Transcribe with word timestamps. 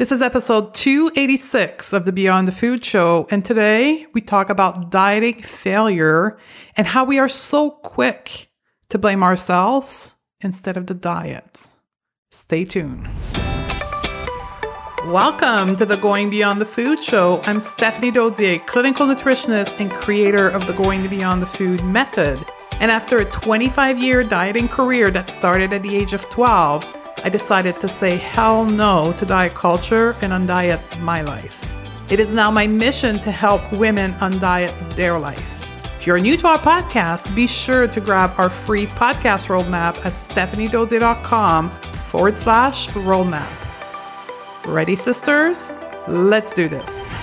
This 0.00 0.12
is 0.12 0.22
episode 0.22 0.72
286 0.72 1.92
of 1.92 2.06
the 2.06 2.10
Beyond 2.10 2.48
the 2.48 2.52
Food 2.52 2.82
Show, 2.82 3.26
and 3.30 3.44
today 3.44 4.06
we 4.14 4.22
talk 4.22 4.48
about 4.48 4.90
dieting 4.90 5.42
failure 5.42 6.38
and 6.74 6.86
how 6.86 7.04
we 7.04 7.18
are 7.18 7.28
so 7.28 7.72
quick 7.72 8.48
to 8.88 8.96
blame 8.96 9.22
ourselves 9.22 10.14
instead 10.40 10.78
of 10.78 10.86
the 10.86 10.94
diet. 10.94 11.68
Stay 12.30 12.64
tuned. 12.64 13.10
Welcome 15.04 15.76
to 15.76 15.84
the 15.84 15.98
Going 15.98 16.30
Beyond 16.30 16.62
the 16.62 16.64
Food 16.64 17.04
Show. 17.04 17.42
I'm 17.42 17.60
Stephanie 17.60 18.10
Dodier, 18.10 18.66
clinical 18.66 19.06
nutritionist 19.06 19.80
and 19.80 19.92
creator 19.92 20.48
of 20.48 20.66
the 20.66 20.72
Going 20.72 21.06
Beyond 21.08 21.42
the 21.42 21.46
Food 21.46 21.84
method. 21.84 22.42
And 22.80 22.90
after 22.90 23.18
a 23.18 23.30
25 23.30 23.98
year 23.98 24.24
dieting 24.24 24.68
career 24.68 25.10
that 25.10 25.28
started 25.28 25.74
at 25.74 25.82
the 25.82 25.94
age 25.94 26.14
of 26.14 26.26
12, 26.30 26.86
I 27.22 27.28
decided 27.28 27.80
to 27.80 27.88
say 27.88 28.16
hell 28.16 28.64
no 28.64 29.12
to 29.18 29.26
diet 29.26 29.54
culture 29.54 30.16
and 30.22 30.32
undiet 30.32 30.80
my 31.00 31.20
life. 31.20 31.58
It 32.10 32.18
is 32.18 32.32
now 32.32 32.50
my 32.50 32.66
mission 32.66 33.20
to 33.20 33.30
help 33.30 33.60
women 33.72 34.12
undiet 34.20 34.96
their 34.96 35.18
life. 35.18 35.62
If 35.98 36.06
you're 36.06 36.18
new 36.18 36.38
to 36.38 36.46
our 36.46 36.58
podcast, 36.58 37.34
be 37.34 37.46
sure 37.46 37.86
to 37.88 38.00
grab 38.00 38.32
our 38.38 38.48
free 38.48 38.86
podcast 38.86 39.48
roadmap 39.48 40.02
at 40.06 40.14
stephaniedodier.com 40.14 41.70
forward 42.08 42.38
slash 42.38 42.88
roadmap. 42.88 43.50
Ready, 44.66 44.96
sisters? 44.96 45.72
Let's 46.08 46.52
do 46.52 46.68
this. 46.68 47.14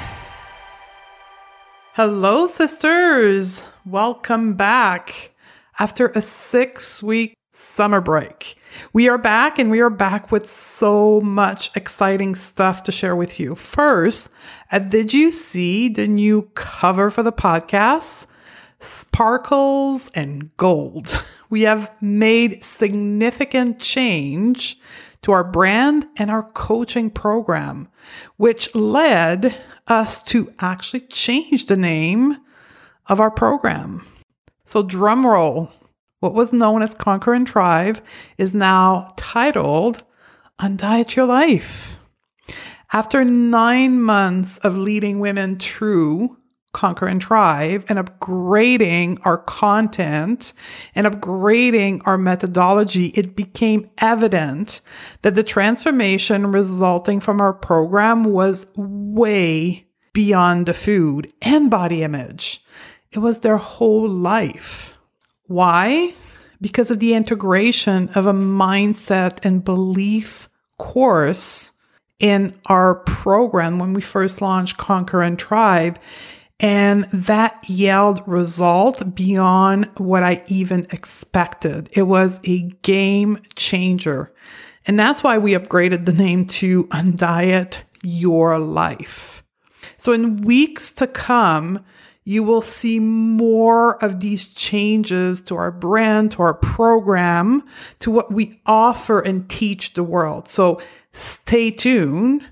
Hello, 1.93 2.45
sisters. 2.45 3.67
Welcome 3.83 4.53
back 4.53 5.31
after 5.79 6.09
a 6.09 6.21
six 6.21 7.02
week 7.02 7.36
summer 7.51 8.01
break. 8.01 8.57
We 8.93 9.09
are 9.09 9.17
back 9.17 9.57
and 9.57 9.71
we 9.71 9.79
are 9.79 9.89
back 9.89 10.31
with 10.31 10.47
so 10.47 11.21
much 11.21 11.75
exciting 11.75 12.35
stuff 12.35 12.83
to 12.83 12.91
share 12.91 13.15
with 13.15 13.39
you. 13.39 13.55
First, 13.55 14.29
uh, 14.71 14.79
did 14.79 15.13
you 15.13 15.31
see 15.31 15.89
the 15.89 16.07
new 16.07 16.43
cover 16.53 17.09
for 17.09 17.23
the 17.23 17.31
podcast? 17.31 18.27
Sparkles 18.80 20.09
and 20.13 20.55
gold. 20.57 21.23
We 21.49 21.61
have 21.61 21.89
made 22.02 22.61
significant 22.61 23.79
change 23.79 24.77
to 25.22 25.31
our 25.31 25.45
brand 25.45 26.05
and 26.17 26.29
our 26.29 26.44
coaching 26.44 27.09
program, 27.09 27.88
which 28.35 28.75
led 28.75 29.57
us 29.88 30.22
to 30.23 30.53
actually 30.59 31.02
change 31.02 31.67
the 31.67 31.77
name 31.77 32.38
of 33.07 33.22
our 33.22 33.31
program. 33.31 34.05
So, 34.66 34.83
drum 34.83 35.25
roll. 35.25 35.72
What 36.28 36.33
was 36.33 36.52
known 36.52 36.81
as 36.81 36.94
Conquer 36.94 37.33
and 37.33 37.47
Thrive 37.47 38.02
is 38.38 38.53
now 38.53 39.14
titled 39.16 40.03
Undiet 40.59 41.16
Your 41.16 41.25
Life. 41.25 41.95
After 42.92 43.23
nine 43.23 44.02
months 44.02 44.58
of 44.58 44.75
leading 44.75 45.22
women 45.22 45.58
through 45.58 46.36
Conquer 46.73 47.08
and 47.08 47.23
Thrive 47.23 47.86
and 47.88 47.97
upgrading 47.97 49.19
our 49.23 49.38
content 49.38 50.52
and 50.94 51.08
upgrading 51.08 52.02
our 52.06 52.17
methodology, 52.17 53.06
it 53.16 53.38
became 53.38 53.89
evident 54.00 54.81
that 55.22 55.36
the 55.36 55.44
transformation 55.44 56.52
resulting 56.52 57.22
from 57.22 57.39
our 57.39 57.53
program 57.53 58.25
was 58.25 58.67
way 58.75 59.88
beyond 60.12 60.66
the 60.66 60.73
food 60.73 61.31
and 61.41 61.72
body 61.72 62.03
image. 62.03 62.62
It 63.14 63.19
was 63.19 63.39
their 63.39 63.56
whole 63.56 64.09
life. 64.09 64.97
Why? 65.48 66.14
Because 66.62 66.92
of 66.92 67.00
the 67.00 67.14
integration 67.14 68.09
of 68.09 68.26
a 68.26 68.34
mindset 68.34 69.44
and 69.44 69.64
belief 69.64 70.50
course 70.78 71.72
in 72.20 72.59
our 72.66 72.95
program 72.95 73.80
when 73.80 73.94
we 73.94 74.02
first 74.02 74.42
launched 74.42 74.78
Conquer 74.78 75.22
and 75.22 75.40
Thrive. 75.40 75.98
And 76.59 77.03
that 77.12 77.59
yelled 77.70 78.28
result 78.28 79.14
beyond 79.14 79.90
what 79.98 80.23
I 80.23 80.44
even 80.48 80.88
expected. 80.91 81.90
It 81.91 82.03
was 82.03 82.40
a 82.46 82.63
game 82.81 83.40
changer. 83.56 84.34
And 84.88 84.97
that's 84.97 85.24
why 85.24 85.38
we 85.38 85.53
upgraded 85.53 86.06
the 86.06 86.13
name 86.13 86.46
to 86.47 86.86
Undiet 86.86 87.84
Your 88.02 88.57
Life. 88.57 89.44
So 89.97 90.13
in 90.13 90.41
weeks 90.41 90.91
to 90.94 91.06
come, 91.06 91.84
you 92.27 92.43
will 92.43 92.59
see 92.59 92.99
more 92.99 94.03
of 94.03 94.19
these 94.19 94.53
changes 94.53 95.41
to 95.41 95.55
our 95.55 95.71
brand, 95.71 96.29
to 96.29 96.41
our 96.41 96.55
program, 96.55 97.63
to 97.99 98.11
what 98.11 98.33
we 98.33 98.59
offer 98.65 99.21
and 99.21 99.49
teach 99.49 99.93
the 99.93 100.03
world. 100.03 100.49
So 100.49 100.81
stay 101.13 101.71
tuned. 101.71 102.45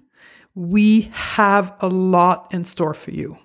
We 0.56 1.12
have 1.12 1.76
a 1.82 1.90
lot 1.90 2.54
in 2.54 2.64
store 2.64 2.94
for 2.94 3.12
you. 3.12 3.38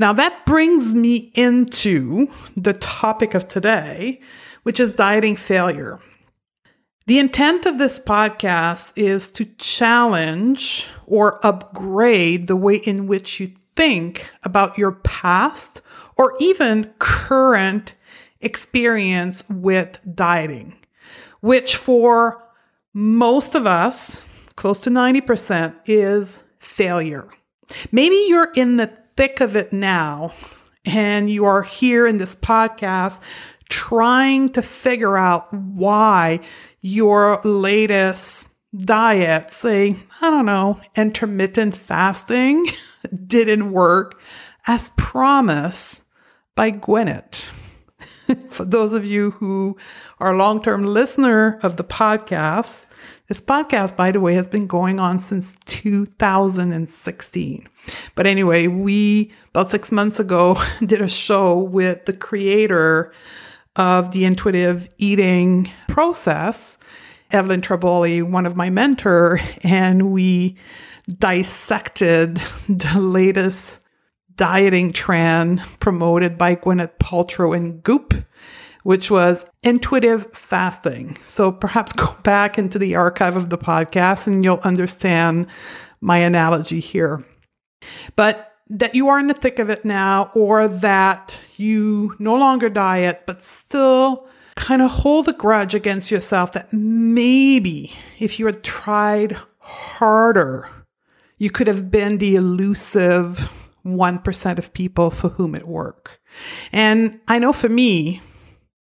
Now, 0.00 0.12
that 0.14 0.44
brings 0.44 0.92
me 0.92 1.30
into 1.36 2.32
the 2.56 2.72
topic 2.72 3.34
of 3.34 3.46
today, 3.46 4.20
which 4.64 4.80
is 4.80 4.90
dieting 4.90 5.36
failure. 5.36 6.00
The 7.06 7.20
intent 7.20 7.66
of 7.66 7.78
this 7.78 8.00
podcast 8.00 8.92
is 8.96 9.30
to 9.32 9.44
challenge 9.44 10.88
or 11.06 11.44
upgrade 11.46 12.48
the 12.48 12.56
way 12.56 12.78
in 12.78 13.06
which 13.06 13.38
you 13.38 13.46
think 13.46 14.28
about 14.42 14.76
your 14.76 14.90
past 14.90 15.82
or 16.16 16.34
even 16.40 16.92
current 16.98 17.94
experience 18.40 19.44
with 19.48 20.00
dieting, 20.16 20.76
which 21.42 21.76
for 21.76 22.42
most 22.92 23.54
of 23.54 23.68
us, 23.68 24.24
close 24.56 24.80
to 24.80 24.90
90%, 24.90 25.78
is 25.86 26.42
failure. 26.58 27.28
Maybe 27.92 28.16
you're 28.26 28.52
in 28.56 28.78
the 28.78 28.90
thick 29.16 29.40
of 29.40 29.54
it 29.54 29.72
now 29.72 30.32
and 30.84 31.30
you 31.30 31.44
are 31.44 31.62
here 31.62 32.04
in 32.04 32.18
this 32.18 32.34
podcast 32.34 33.20
trying 33.68 34.50
to 34.50 34.62
figure 34.62 35.16
out 35.16 35.52
why 35.52 36.40
your 36.86 37.40
latest 37.42 38.48
diet, 38.76 39.50
say, 39.50 39.96
I 40.20 40.30
don't 40.30 40.46
know, 40.46 40.80
intermittent 40.94 41.76
fasting, 41.76 42.64
didn't 43.26 43.72
work 43.72 44.20
as 44.68 44.90
promised 44.90 46.04
by 46.54 46.70
Gwyneth. 46.70 47.48
For 48.50 48.64
those 48.64 48.92
of 48.92 49.04
you 49.04 49.32
who 49.32 49.76
are 50.20 50.36
long 50.36 50.62
term 50.62 50.84
listener 50.84 51.58
of 51.64 51.76
the 51.76 51.82
podcast, 51.82 52.86
this 53.26 53.40
podcast, 53.40 53.96
by 53.96 54.12
the 54.12 54.20
way, 54.20 54.34
has 54.34 54.46
been 54.46 54.68
going 54.68 55.00
on 55.00 55.18
since 55.18 55.56
2016. 55.64 57.68
But 58.14 58.26
anyway, 58.28 58.68
we 58.68 59.32
about 59.50 59.72
six 59.72 59.90
months 59.90 60.20
ago 60.20 60.56
did 60.86 61.00
a 61.00 61.08
show 61.08 61.58
with 61.58 62.04
the 62.04 62.12
creator 62.12 63.12
of 63.76 64.10
the 64.10 64.24
intuitive 64.24 64.88
eating 64.98 65.70
process, 65.88 66.78
Evelyn 67.30 67.60
Tribole, 67.60 68.22
one 68.22 68.46
of 68.46 68.56
my 68.56 68.70
mentor, 68.70 69.40
and 69.62 70.12
we 70.12 70.56
dissected 71.18 72.36
the 72.68 72.98
latest 72.98 73.80
dieting 74.36 74.92
trend 74.92 75.62
promoted 75.80 76.36
by 76.36 76.56
Gwyneth 76.56 76.98
Paltrow 76.98 77.56
and 77.56 77.82
Goop, 77.82 78.14
which 78.82 79.10
was 79.10 79.44
intuitive 79.62 80.32
fasting. 80.32 81.16
So 81.22 81.50
perhaps 81.50 81.92
go 81.92 82.14
back 82.22 82.58
into 82.58 82.78
the 82.78 82.94
archive 82.94 83.36
of 83.36 83.50
the 83.50 83.58
podcast 83.58 84.26
and 84.26 84.44
you'll 84.44 84.60
understand 84.62 85.46
my 86.00 86.18
analogy 86.18 86.80
here. 86.80 87.24
But 88.14 88.55
that 88.68 88.94
you 88.94 89.08
are 89.08 89.18
in 89.18 89.28
the 89.28 89.34
thick 89.34 89.58
of 89.58 89.70
it 89.70 89.84
now, 89.84 90.30
or 90.34 90.68
that 90.68 91.38
you 91.56 92.16
no 92.18 92.34
longer 92.34 92.68
diet, 92.68 93.22
but 93.26 93.42
still 93.42 94.26
kind 94.56 94.82
of 94.82 94.90
hold 94.90 95.26
the 95.26 95.32
grudge 95.32 95.74
against 95.74 96.10
yourself 96.10 96.52
that 96.52 96.72
maybe 96.72 97.92
if 98.18 98.38
you 98.38 98.46
had 98.46 98.64
tried 98.64 99.36
harder, 99.58 100.68
you 101.38 101.50
could 101.50 101.66
have 101.66 101.90
been 101.90 102.18
the 102.18 102.34
elusive 102.34 103.52
1% 103.84 104.58
of 104.58 104.72
people 104.72 105.10
for 105.10 105.28
whom 105.28 105.54
it 105.54 105.68
worked. 105.68 106.18
And 106.72 107.20
I 107.28 107.38
know 107.38 107.52
for 107.52 107.68
me, 107.68 108.20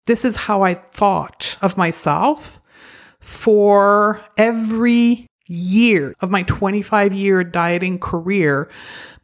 this 0.05 0.25
is 0.25 0.35
how 0.35 0.61
I 0.61 0.73
thought 0.73 1.57
of 1.61 1.77
myself 1.77 2.59
for 3.19 4.21
every 4.37 5.27
year 5.51 6.15
of 6.21 6.31
my 6.31 6.43
25 6.43 7.13
year 7.13 7.43
dieting 7.43 7.99
career. 7.99 8.69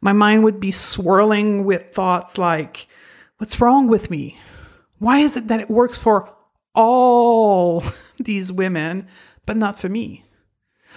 My 0.00 0.12
mind 0.12 0.44
would 0.44 0.60
be 0.60 0.70
swirling 0.70 1.64
with 1.64 1.90
thoughts 1.90 2.36
like, 2.36 2.86
what's 3.38 3.60
wrong 3.60 3.88
with 3.88 4.10
me? 4.10 4.38
Why 4.98 5.18
is 5.18 5.36
it 5.36 5.48
that 5.48 5.60
it 5.60 5.70
works 5.70 6.02
for 6.02 6.34
all 6.74 7.82
these 8.18 8.52
women, 8.52 9.08
but 9.46 9.56
not 9.56 9.78
for 9.78 9.88
me? 9.88 10.24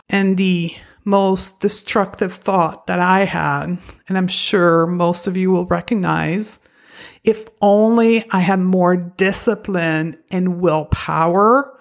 And 0.09 0.37
the 0.37 0.75
most 1.03 1.61
destructive 1.61 2.33
thought 2.33 2.87
that 2.87 2.99
I 2.99 3.25
had, 3.25 3.77
and 4.07 4.17
I'm 4.17 4.27
sure 4.27 4.85
most 4.85 5.27
of 5.27 5.37
you 5.37 5.49
will 5.49 5.65
recognize 5.65 6.59
if 7.23 7.47
only 7.61 8.23
I 8.31 8.39
had 8.39 8.59
more 8.59 8.95
discipline 8.95 10.17
and 10.29 10.59
willpower, 10.59 11.79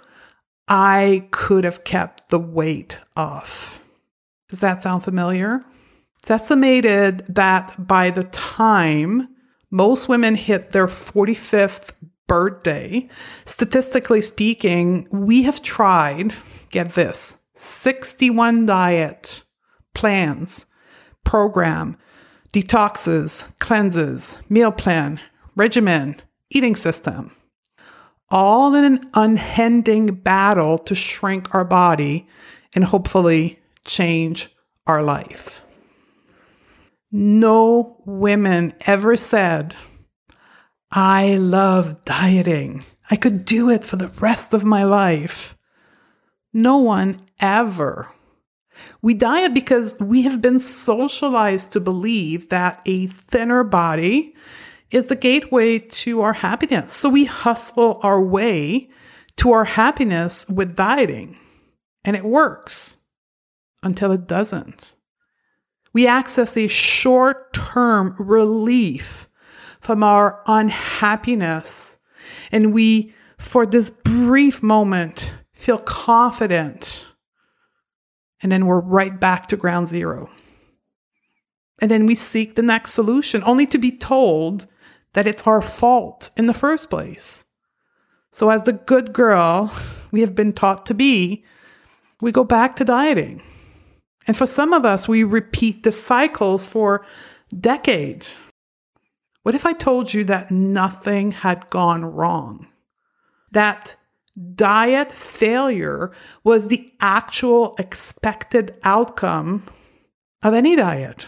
I 0.70 1.26
could 1.32 1.64
have 1.64 1.82
kept 1.82 2.30
the 2.30 2.38
weight 2.38 3.00
off. 3.16 3.82
Does 4.48 4.60
that 4.60 4.80
sound 4.80 5.02
familiar? 5.02 5.64
It's 6.20 6.30
estimated 6.30 7.26
that 7.34 7.74
by 7.88 8.10
the 8.10 8.22
time 8.24 9.28
most 9.70 10.08
women 10.08 10.36
hit 10.36 10.70
their 10.70 10.86
45th 10.86 11.90
birthday, 12.28 13.08
statistically 13.46 14.20
speaking, 14.20 15.08
we 15.10 15.42
have 15.42 15.60
tried, 15.60 16.34
get 16.70 16.94
this, 16.94 17.38
61 17.54 18.66
diet 18.66 19.42
plans, 19.94 20.66
program, 21.24 21.96
detoxes, 22.52 23.58
cleanses, 23.58 24.38
meal 24.48 24.70
plan, 24.70 25.20
regimen, 25.56 26.20
eating 26.50 26.76
system, 26.76 27.34
all 28.30 28.74
in 28.74 28.84
an 28.84 29.10
unending 29.14 30.06
battle 30.06 30.78
to 30.78 30.94
shrink 30.94 31.54
our 31.54 31.64
body 31.64 32.28
and 32.74 32.84
hopefully 32.84 33.58
change 33.84 34.48
our 34.86 35.02
life. 35.02 35.64
No 37.12 38.00
women 38.06 38.74
ever 38.86 39.16
said, 39.16 39.74
I 40.92 41.36
love 41.36 42.04
dieting. 42.04 42.84
I 43.10 43.16
could 43.16 43.44
do 43.44 43.70
it 43.70 43.82
for 43.84 43.96
the 43.96 44.08
rest 44.08 44.54
of 44.54 44.64
my 44.64 44.84
life. 44.84 45.56
No 46.52 46.78
one 46.78 47.20
ever. 47.40 48.08
We 49.02 49.14
diet 49.14 49.54
because 49.54 49.96
we 50.00 50.22
have 50.22 50.40
been 50.40 50.58
socialized 50.58 51.72
to 51.72 51.80
believe 51.80 52.48
that 52.48 52.80
a 52.86 53.06
thinner 53.06 53.64
body 53.64 54.34
is 54.90 55.08
the 55.08 55.16
gateway 55.16 55.78
to 55.78 56.20
our 56.22 56.32
happiness. 56.32 56.92
So 56.92 57.08
we 57.08 57.24
hustle 57.24 58.00
our 58.02 58.20
way 58.20 58.88
to 59.36 59.52
our 59.52 59.64
happiness 59.64 60.48
with 60.48 60.76
dieting, 60.76 61.38
and 62.04 62.16
it 62.16 62.24
works 62.24 62.98
until 63.82 64.12
it 64.12 64.26
doesn't. 64.26 64.96
We 65.92 66.06
access 66.06 66.56
a 66.56 66.68
short 66.68 67.52
term 67.52 68.14
relief 68.18 69.28
from 69.80 70.02
our 70.02 70.42
unhappiness, 70.46 71.98
and 72.52 72.74
we, 72.74 73.14
for 73.38 73.66
this 73.66 73.90
brief 73.90 74.62
moment, 74.62 75.34
feel 75.54 75.78
confident. 75.78 77.06
And 78.42 78.50
then 78.50 78.66
we're 78.66 78.80
right 78.80 79.18
back 79.18 79.46
to 79.48 79.56
ground 79.56 79.88
zero. 79.88 80.30
And 81.80 81.90
then 81.90 82.06
we 82.06 82.14
seek 82.14 82.54
the 82.54 82.62
next 82.62 82.92
solution, 82.92 83.42
only 83.44 83.66
to 83.66 83.78
be 83.78 83.92
told 83.92 84.66
that 85.12 85.26
it's 85.26 85.46
our 85.46 85.60
fault 85.60 86.30
in 86.36 86.46
the 86.46 86.54
first 86.54 86.90
place. 86.90 87.46
So, 88.32 88.50
as 88.50 88.62
the 88.62 88.72
good 88.72 89.12
girl 89.12 89.72
we 90.10 90.20
have 90.20 90.34
been 90.34 90.52
taught 90.52 90.86
to 90.86 90.94
be, 90.94 91.44
we 92.20 92.32
go 92.32 92.44
back 92.44 92.76
to 92.76 92.84
dieting. 92.84 93.42
And 94.26 94.36
for 94.36 94.46
some 94.46 94.72
of 94.72 94.84
us, 94.84 95.08
we 95.08 95.24
repeat 95.24 95.82
the 95.82 95.92
cycles 95.92 96.68
for 96.68 97.04
decades. 97.58 98.36
What 99.42 99.54
if 99.54 99.64
I 99.64 99.72
told 99.72 100.12
you 100.12 100.24
that 100.24 100.50
nothing 100.50 101.32
had 101.32 101.70
gone 101.70 102.04
wrong? 102.04 102.68
That 103.50 103.96
diet 104.54 105.10
failure 105.10 106.12
was 106.44 106.68
the 106.68 106.92
actual 107.00 107.74
expected 107.78 108.74
outcome 108.84 109.64
of 110.42 110.54
any 110.54 110.76
diet? 110.76 111.26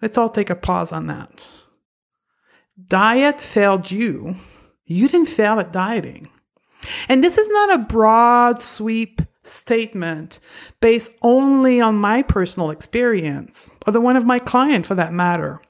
Let's 0.00 0.16
all 0.16 0.30
take 0.30 0.50
a 0.50 0.56
pause 0.56 0.92
on 0.92 1.06
that. 1.08 1.48
Diet 2.86 3.40
failed 3.40 3.90
you. 3.90 4.36
You 4.84 5.08
didn't 5.08 5.28
fail 5.28 5.60
at 5.60 5.72
dieting. 5.72 6.28
And 7.08 7.22
this 7.22 7.38
is 7.38 7.48
not 7.48 7.74
a 7.74 7.78
broad 7.78 8.60
sweep 8.60 9.22
statement 9.44 10.38
based 10.80 11.12
only 11.22 11.80
on 11.80 11.96
my 11.96 12.22
personal 12.22 12.70
experience 12.70 13.70
or 13.86 13.92
the 13.92 14.00
one 14.00 14.16
of 14.16 14.24
my 14.24 14.38
client 14.38 14.86
for 14.86 14.94
that 14.94 15.12
matter, 15.12 15.60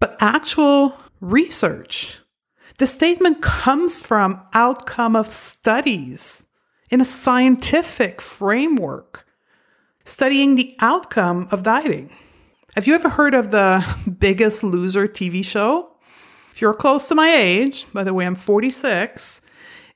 but 0.00 0.16
actual 0.20 0.96
research. 1.20 2.18
The 2.78 2.86
statement 2.86 3.42
comes 3.42 4.04
from 4.04 4.44
outcome 4.52 5.14
of 5.14 5.28
studies 5.28 6.46
in 6.90 7.00
a 7.00 7.04
scientific 7.04 8.20
framework 8.20 9.26
studying 10.04 10.54
the 10.54 10.76
outcome 10.80 11.48
of 11.50 11.62
dieting. 11.62 12.10
Have 12.74 12.88
you 12.88 12.96
ever 12.96 13.08
heard 13.08 13.34
of 13.34 13.52
the 13.52 13.86
Biggest 14.18 14.64
Loser 14.64 15.06
TV 15.06 15.44
show? 15.44 15.92
If 16.50 16.60
you're 16.60 16.74
close 16.74 17.06
to 17.06 17.14
my 17.14 17.32
age, 17.32 17.86
by 17.92 18.02
the 18.02 18.12
way, 18.12 18.26
I'm 18.26 18.34
46, 18.34 19.42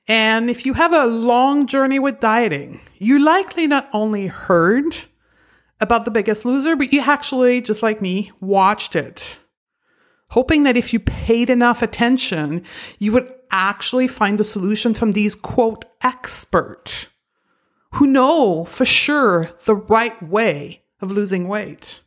and 0.07 0.49
if 0.49 0.65
you 0.65 0.73
have 0.75 0.93
a 0.93 1.05
long 1.05 1.67
journey 1.67 1.99
with 1.99 2.21
dieting, 2.21 2.79
you 2.97 3.19
likely 3.19 3.67
not 3.67 3.89
only 3.91 4.27
heard 4.27 4.95
about 5.81 6.05
The 6.05 6.11
Biggest 6.11 6.45
Loser, 6.45 6.77
but 6.77 6.93
you 6.93 7.01
actually, 7.01 7.59
just 7.59 7.83
like 7.83 8.01
me, 8.01 8.31
watched 8.39 8.95
it. 8.95 9.39
Hoping 10.29 10.63
that 10.63 10.77
if 10.77 10.93
you 10.93 11.01
paid 11.01 11.49
enough 11.49 11.81
attention, 11.81 12.63
you 12.97 13.11
would 13.11 13.29
actually 13.51 14.07
find 14.07 14.37
the 14.37 14.45
solution 14.45 14.93
from 14.93 15.11
these 15.11 15.35
quote 15.35 15.83
experts 16.01 17.07
who 17.95 18.07
know 18.07 18.63
for 18.63 18.85
sure 18.85 19.49
the 19.65 19.75
right 19.75 20.23
way 20.23 20.83
of 21.01 21.11
losing 21.11 21.45
weight. 21.49 21.99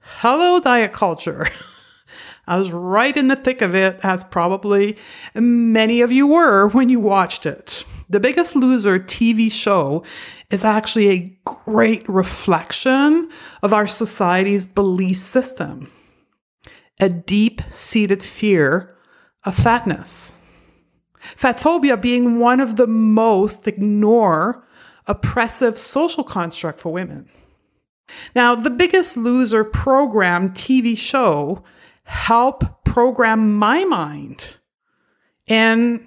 Hello, 0.00 0.60
diet 0.60 0.92
culture. 0.92 1.46
I 2.46 2.58
was 2.58 2.72
right 2.72 3.16
in 3.16 3.28
the 3.28 3.36
thick 3.36 3.62
of 3.62 3.74
it, 3.74 4.00
as 4.02 4.24
probably 4.24 4.96
many 5.34 6.00
of 6.00 6.10
you 6.10 6.26
were 6.26 6.68
when 6.68 6.88
you 6.88 6.98
watched 6.98 7.46
it. 7.46 7.84
The 8.08 8.18
Biggest 8.18 8.56
Loser 8.56 8.98
TV 8.98 9.52
show 9.52 10.02
is 10.50 10.64
actually 10.64 11.08
a 11.10 11.38
great 11.44 12.08
reflection 12.08 13.28
of 13.62 13.72
our 13.72 13.86
society's 13.86 14.66
belief 14.66 15.18
system, 15.18 15.92
a 16.98 17.08
deep 17.08 17.62
seated 17.70 18.22
fear 18.22 18.96
of 19.44 19.54
fatness. 19.54 20.36
Fatphobia 21.36 22.00
being 22.00 22.40
one 22.40 22.58
of 22.58 22.76
the 22.76 22.86
most 22.86 23.68
ignore 23.68 24.66
oppressive 25.06 25.78
social 25.78 26.24
construct 26.24 26.80
for 26.80 26.92
women. 26.92 27.28
Now, 28.34 28.54
the 28.54 28.70
Biggest 28.70 29.16
Loser 29.16 29.64
program 29.64 30.50
TV 30.50 30.96
show 30.96 31.62
helped 32.04 32.84
program 32.84 33.56
my 33.56 33.84
mind 33.84 34.56
and 35.48 36.06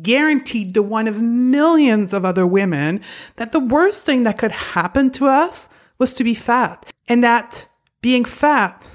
guaranteed 0.00 0.72
to 0.74 0.82
one 0.82 1.06
of 1.06 1.20
millions 1.20 2.12
of 2.12 2.24
other 2.24 2.46
women 2.46 3.00
that 3.36 3.52
the 3.52 3.60
worst 3.60 4.06
thing 4.06 4.22
that 4.22 4.38
could 4.38 4.52
happen 4.52 5.10
to 5.10 5.26
us 5.26 5.68
was 5.98 6.14
to 6.14 6.24
be 6.24 6.34
fat. 6.34 6.90
And 7.08 7.22
that 7.22 7.68
being 8.00 8.24
fat 8.24 8.86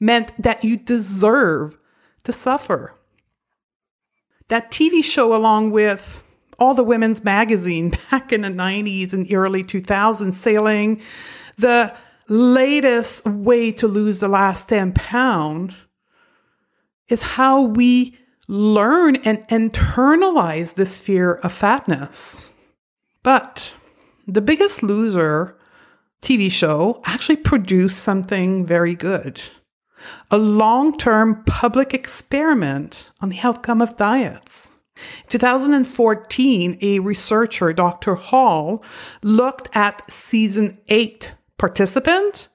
meant 0.00 0.32
that 0.42 0.64
you 0.64 0.76
deserve 0.76 1.78
to 2.24 2.32
suffer. 2.32 2.94
That 4.48 4.70
TV 4.70 5.04
show, 5.04 5.34
along 5.34 5.70
with 5.70 6.24
all 6.58 6.74
the 6.74 6.84
women's 6.84 7.24
magazine 7.24 7.90
back 8.10 8.32
in 8.32 8.42
the 8.42 8.48
90s 8.48 9.12
and 9.12 9.32
early 9.32 9.64
2000s, 9.64 10.32
sailing 10.32 11.00
the 11.58 11.94
latest 12.28 13.26
way 13.26 13.72
to 13.72 13.86
lose 13.86 14.20
the 14.20 14.28
last 14.28 14.68
10 14.68 14.92
pounds 14.92 15.74
is 17.08 17.22
how 17.22 17.62
we 17.62 18.16
learn 18.48 19.16
and 19.16 19.46
internalize 19.48 20.74
this 20.74 21.00
fear 21.00 21.34
of 21.34 21.52
fatness. 21.52 22.52
But 23.22 23.74
the 24.26 24.40
biggest 24.40 24.82
loser 24.82 25.56
TV 26.22 26.50
show 26.50 27.00
actually 27.04 27.36
produced 27.36 27.98
something 27.98 28.64
very 28.64 28.94
good 28.94 29.42
a 30.30 30.38
long 30.38 30.96
term 30.98 31.44
public 31.44 31.94
experiment 31.94 33.12
on 33.20 33.28
the 33.28 33.38
outcome 33.42 33.80
of 33.80 33.96
diets. 33.96 34.72
In 34.96 35.30
2014, 35.30 36.78
a 36.80 36.98
researcher, 36.98 37.72
Dr. 37.72 38.14
Hall, 38.14 38.84
looked 39.22 39.68
at 39.74 40.10
season 40.10 40.78
eight 40.88 41.34
participant 41.62 42.48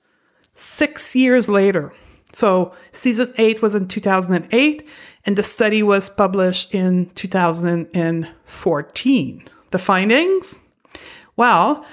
six 0.53 1.15
years 1.15 1.47
later. 1.47 1.93
So, 2.33 2.73
season 2.91 3.33
eight 3.37 3.61
was 3.61 3.73
in 3.73 3.87
2008, 3.87 4.85
and 5.25 5.37
the 5.37 5.43
study 5.43 5.81
was 5.81 6.09
published 6.09 6.75
in 6.75 7.09
2014. 7.11 9.47
The 9.71 9.79
findings? 9.79 10.59
Well, 11.37 11.85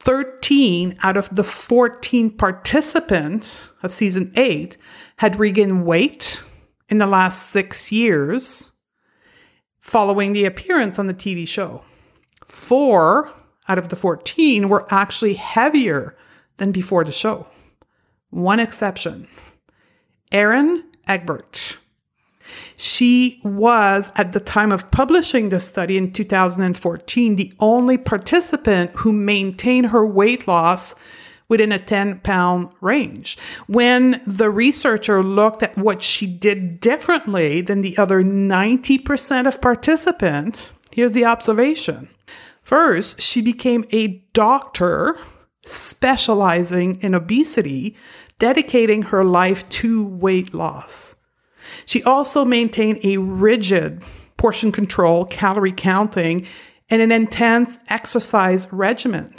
13 0.00 0.96
out 1.02 1.18
of 1.18 1.28
the 1.36 1.44
14 1.44 2.30
participants 2.30 3.60
of 3.82 3.92
season 3.92 4.32
eight 4.34 4.78
had 5.18 5.38
regained 5.38 5.84
weight 5.84 6.42
in 6.88 6.96
the 6.96 7.06
last 7.06 7.50
six 7.50 7.92
years 7.92 8.72
following 9.78 10.32
the 10.32 10.46
appearance 10.46 10.98
on 10.98 11.06
the 11.06 11.12
TV 11.12 11.46
show. 11.46 11.84
Four 12.46 13.30
out 13.68 13.78
of 13.78 13.90
the 13.90 13.96
14 13.96 14.70
were 14.70 14.86
actually 14.88 15.34
heavier 15.34 16.16
than 16.56 16.72
before 16.72 17.04
the 17.04 17.12
show. 17.12 17.46
One 18.30 18.60
exception 18.60 19.28
Erin 20.30 20.84
Egbert. 21.06 21.78
She 22.76 23.40
was, 23.44 24.12
at 24.16 24.32
the 24.32 24.40
time 24.40 24.72
of 24.72 24.90
publishing 24.90 25.48
the 25.48 25.60
study 25.60 25.96
in 25.96 26.12
2014, 26.12 27.36
the 27.36 27.52
only 27.60 27.96
participant 27.96 28.90
who 28.96 29.12
maintained 29.12 29.86
her 29.86 30.04
weight 30.04 30.48
loss 30.48 30.94
within 31.48 31.70
a 31.70 31.78
10 31.78 32.20
pound 32.20 32.72
range. 32.80 33.36
When 33.66 34.22
the 34.26 34.50
researcher 34.50 35.22
looked 35.22 35.62
at 35.62 35.76
what 35.76 36.02
she 36.02 36.26
did 36.26 36.80
differently 36.80 37.60
than 37.60 37.82
the 37.82 37.96
other 37.98 38.22
90% 38.22 39.46
of 39.46 39.60
participants, 39.60 40.72
here's 40.90 41.12
the 41.12 41.26
observation. 41.26 42.08
First, 42.62 43.20
she 43.20 43.42
became 43.42 43.84
a 43.90 44.22
doctor 44.32 45.18
specializing 45.64 47.00
in 47.02 47.14
obesity, 47.14 47.96
dedicating 48.38 49.02
her 49.02 49.24
life 49.24 49.68
to 49.68 50.04
weight 50.04 50.52
loss. 50.52 51.16
She 51.86 52.02
also 52.02 52.44
maintained 52.44 52.98
a 53.04 53.18
rigid 53.18 54.02
portion 54.36 54.72
control, 54.72 55.24
calorie 55.24 55.72
counting, 55.72 56.46
and 56.90 57.00
an 57.00 57.12
intense 57.12 57.78
exercise 57.88 58.68
regimen. 58.72 59.34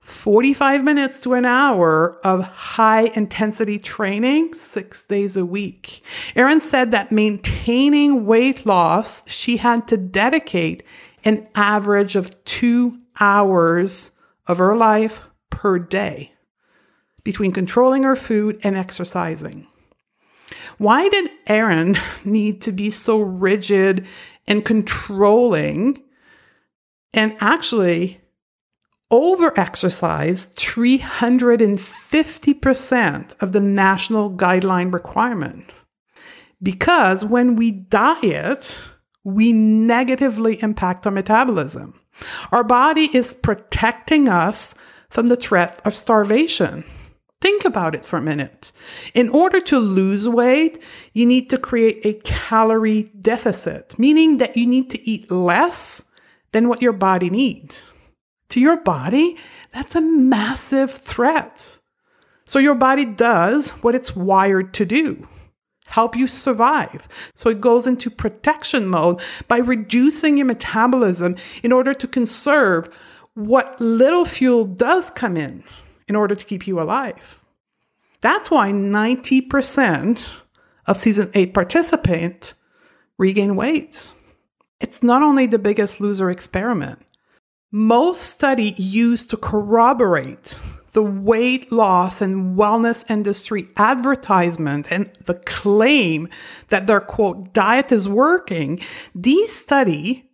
45 0.00 0.82
minutes 0.82 1.20
to 1.20 1.34
an 1.34 1.44
hour 1.44 2.18
of 2.24 2.44
high 2.44 3.10
intensity 3.14 3.78
training 3.78 4.54
six 4.54 5.04
days 5.04 5.36
a 5.36 5.46
week. 5.46 6.02
Erin 6.34 6.60
said 6.60 6.90
that 6.90 7.12
maintaining 7.12 8.26
weight 8.26 8.66
loss, 8.66 9.28
she 9.30 9.58
had 9.58 9.86
to 9.88 9.96
dedicate 9.96 10.82
an 11.24 11.46
average 11.54 12.16
of 12.16 12.44
two 12.44 12.98
hours 13.20 14.12
of 14.50 14.58
her 14.58 14.76
life 14.76 15.22
per 15.48 15.78
day 15.78 16.34
between 17.22 17.52
controlling 17.52 18.02
her 18.02 18.16
food 18.16 18.58
and 18.64 18.76
exercising. 18.76 19.68
Why 20.78 21.08
did 21.08 21.30
Erin 21.46 21.96
need 22.24 22.60
to 22.62 22.72
be 22.72 22.90
so 22.90 23.20
rigid 23.20 24.08
and 24.48 24.64
controlling 24.64 26.02
and 27.12 27.36
actually 27.38 28.20
over 29.12 29.52
exercise 29.58 30.52
350% 30.54 33.40
of 33.40 33.52
the 33.52 33.60
national 33.60 34.32
guideline 34.32 34.92
requirement? 34.92 35.70
Because 36.60 37.24
when 37.24 37.54
we 37.54 37.70
diet, 37.70 38.76
we 39.22 39.52
negatively 39.52 40.60
impact 40.60 41.06
our 41.06 41.12
metabolism. 41.12 42.00
Our 42.52 42.64
body 42.64 43.08
is 43.14 43.34
protecting 43.34 44.28
us 44.28 44.74
from 45.08 45.26
the 45.26 45.36
threat 45.36 45.80
of 45.84 45.94
starvation. 45.94 46.84
Think 47.40 47.64
about 47.64 47.94
it 47.94 48.04
for 48.04 48.18
a 48.18 48.22
minute. 48.22 48.70
In 49.14 49.30
order 49.30 49.60
to 49.62 49.78
lose 49.78 50.28
weight, 50.28 50.82
you 51.14 51.24
need 51.24 51.48
to 51.50 51.58
create 51.58 52.04
a 52.04 52.20
calorie 52.22 53.10
deficit, 53.18 53.98
meaning 53.98 54.36
that 54.36 54.56
you 54.56 54.66
need 54.66 54.90
to 54.90 55.08
eat 55.08 55.30
less 55.30 56.04
than 56.52 56.68
what 56.68 56.82
your 56.82 56.92
body 56.92 57.30
needs. 57.30 57.90
To 58.50 58.60
your 58.60 58.76
body, 58.76 59.38
that's 59.72 59.94
a 59.94 60.00
massive 60.00 60.90
threat. 60.90 61.78
So 62.44 62.58
your 62.58 62.74
body 62.74 63.06
does 63.06 63.70
what 63.82 63.94
it's 63.94 64.14
wired 64.14 64.74
to 64.74 64.84
do 64.84 65.28
help 65.90 66.16
you 66.16 66.26
survive. 66.26 67.08
So 67.34 67.50
it 67.50 67.60
goes 67.60 67.86
into 67.86 68.10
protection 68.10 68.86
mode 68.86 69.20
by 69.48 69.58
reducing 69.58 70.36
your 70.36 70.46
metabolism 70.46 71.36
in 71.62 71.72
order 71.72 71.92
to 71.94 72.06
conserve 72.06 72.88
what 73.34 73.80
little 73.80 74.24
fuel 74.24 74.64
does 74.64 75.10
come 75.10 75.36
in 75.36 75.64
in 76.08 76.16
order 76.16 76.34
to 76.34 76.44
keep 76.44 76.66
you 76.66 76.80
alive. 76.80 77.40
That's 78.20 78.50
why 78.50 78.70
90% 78.70 80.26
of 80.86 80.98
season 80.98 81.30
8 81.34 81.54
participants 81.54 82.54
regain 83.18 83.56
weight. 83.56 84.12
It's 84.80 85.02
not 85.02 85.22
only 85.22 85.46
the 85.46 85.58
biggest 85.58 86.00
loser 86.00 86.30
experiment. 86.30 87.00
Most 87.72 88.22
study 88.22 88.74
used 88.76 89.30
to 89.30 89.36
corroborate 89.36 90.58
the 90.92 91.02
weight 91.02 91.70
loss 91.70 92.20
and 92.20 92.56
wellness 92.56 93.08
industry 93.10 93.68
advertisement 93.76 94.86
and 94.90 95.10
the 95.24 95.34
claim 95.34 96.28
that 96.68 96.86
their 96.86 97.00
quote 97.00 97.52
diet 97.52 97.92
is 97.92 98.08
working, 98.08 98.80
these 99.14 99.54
study 99.54 100.30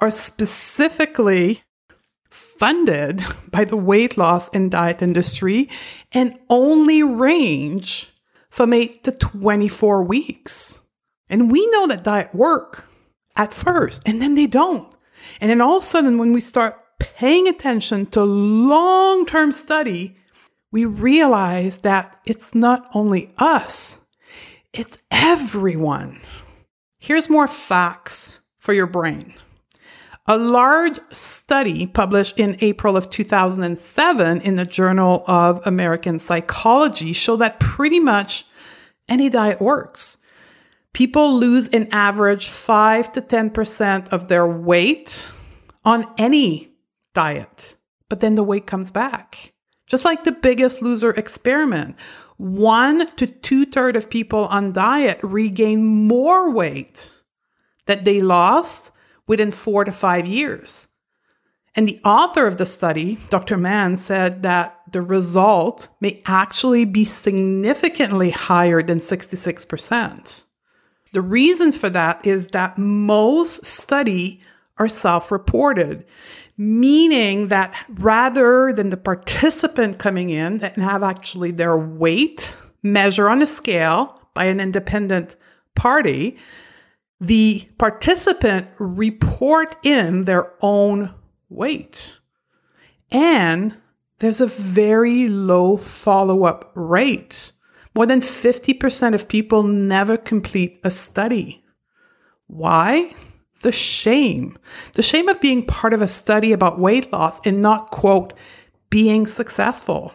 are 0.00 0.10
specifically 0.10 1.62
funded 2.30 3.24
by 3.50 3.64
the 3.64 3.76
weight 3.76 4.18
loss 4.18 4.48
and 4.50 4.70
diet 4.70 5.00
industry 5.00 5.68
and 6.12 6.38
only 6.50 7.02
range 7.02 8.12
from 8.50 8.72
8 8.72 9.04
to 9.04 9.12
24 9.12 10.02
weeks. 10.02 10.80
And 11.28 11.50
we 11.50 11.66
know 11.70 11.86
that 11.86 12.04
diet 12.04 12.34
work 12.34 12.84
at 13.36 13.54
first 13.54 14.06
and 14.06 14.20
then 14.20 14.34
they 14.34 14.46
don't. 14.46 14.92
And 15.40 15.50
then 15.50 15.60
all 15.60 15.78
of 15.78 15.82
a 15.82 15.86
sudden 15.86 16.18
when 16.18 16.32
we 16.32 16.40
start 16.40 16.78
paying 16.98 17.48
attention 17.48 18.06
to 18.06 18.24
long 18.24 19.26
term 19.26 19.52
study, 19.52 20.16
we 20.72 20.84
realize 20.84 21.78
that 21.78 22.20
it's 22.26 22.54
not 22.54 22.88
only 22.94 23.30
us, 23.38 24.04
it's 24.72 24.98
everyone. 25.10 26.20
Here's 26.98 27.30
more 27.30 27.48
facts 27.48 28.40
for 28.58 28.72
your 28.72 28.86
brain. 28.86 29.34
A 30.28 30.36
large 30.36 30.98
study 31.12 31.86
published 31.86 32.38
in 32.38 32.56
April 32.60 32.96
of 32.96 33.10
2007 33.10 34.40
in 34.40 34.56
the 34.56 34.64
Journal 34.64 35.22
of 35.28 35.64
American 35.64 36.18
Psychology 36.18 37.12
showed 37.12 37.36
that 37.36 37.60
pretty 37.60 38.00
much 38.00 38.44
any 39.08 39.28
diet 39.30 39.60
works. 39.60 40.16
People 40.92 41.38
lose 41.38 41.68
an 41.68 41.86
average 41.92 42.48
5 42.48 43.12
to 43.12 43.20
10% 43.20 44.08
of 44.08 44.26
their 44.26 44.46
weight 44.46 45.28
on 45.84 46.06
any 46.18 46.75
diet, 47.16 47.74
but 48.10 48.20
then 48.20 48.34
the 48.34 48.44
weight 48.44 48.66
comes 48.66 48.90
back. 48.90 49.54
Just 49.88 50.04
like 50.04 50.24
the 50.24 50.32
biggest 50.32 50.82
loser 50.82 51.12
experiment, 51.12 51.96
one 52.36 53.10
to 53.16 53.26
two 53.26 53.64
thirds 53.64 53.96
of 53.96 54.10
people 54.10 54.44
on 54.46 54.72
diet 54.72 55.18
regain 55.22 55.84
more 55.84 56.50
weight 56.50 57.10
that 57.86 58.04
they 58.04 58.20
lost 58.20 58.90
within 59.26 59.50
four 59.50 59.84
to 59.84 59.92
five 59.92 60.26
years. 60.26 60.88
And 61.74 61.88
the 61.88 62.00
author 62.04 62.46
of 62.46 62.58
the 62.58 62.66
study, 62.66 63.18
Dr. 63.30 63.56
Mann, 63.56 63.96
said 63.96 64.42
that 64.42 64.80
the 64.92 65.02
result 65.02 65.88
may 66.00 66.22
actually 66.26 66.84
be 66.84 67.04
significantly 67.04 68.30
higher 68.30 68.82
than 68.82 68.98
66%. 68.98 70.44
The 71.12 71.22
reason 71.22 71.72
for 71.72 71.88
that 71.90 72.26
is 72.26 72.48
that 72.48 72.78
most 72.78 73.64
study 73.64 74.42
are 74.78 74.88
self-reported, 74.88 76.04
meaning 76.56 77.48
that 77.48 77.74
rather 77.88 78.72
than 78.72 78.90
the 78.90 78.96
participant 78.96 79.98
coming 79.98 80.30
in 80.30 80.62
and 80.62 80.82
have 80.82 81.02
actually 81.02 81.50
their 81.50 81.76
weight 81.76 82.56
measured 82.82 83.30
on 83.30 83.42
a 83.42 83.46
scale 83.46 84.20
by 84.34 84.44
an 84.44 84.60
independent 84.60 85.36
party, 85.74 86.36
the 87.20 87.68
participant 87.78 88.68
report 88.78 89.76
in 89.82 90.24
their 90.24 90.52
own 90.60 91.14
weight. 91.48 92.18
And 93.10 93.76
there's 94.18 94.40
a 94.40 94.46
very 94.46 95.28
low 95.28 95.76
follow 95.76 96.44
up 96.44 96.70
rate. 96.74 97.52
More 97.94 98.06
than 98.06 98.20
50% 98.20 99.14
of 99.14 99.28
people 99.28 99.62
never 99.62 100.16
complete 100.16 100.78
a 100.84 100.90
study. 100.90 101.64
Why? 102.46 103.14
The 103.62 103.72
shame, 103.72 104.58
the 104.94 105.02
shame 105.02 105.28
of 105.28 105.40
being 105.40 105.64
part 105.64 105.92
of 105.92 106.02
a 106.02 106.08
study 106.08 106.52
about 106.52 106.78
weight 106.78 107.12
loss 107.12 107.44
and 107.46 107.62
not, 107.62 107.90
quote, 107.90 108.32
being 108.90 109.26
successful. 109.26 110.12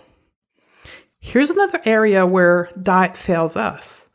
Here's 1.19 1.49
another 1.49 1.79
area 1.85 2.25
where 2.25 2.69
diet 2.81 3.15
fails 3.15 3.55
us. 3.55 4.09